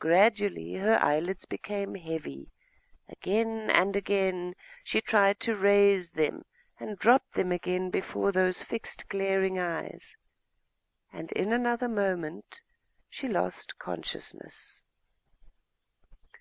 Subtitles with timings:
[0.00, 2.50] Gradually her eyelids became heavy;
[3.08, 6.42] again and again she tried to raise them,
[6.80, 10.16] and dropped them again before those fixed glaring eyes....,
[11.12, 12.60] and in another moment
[13.08, 14.84] she lost consciousness....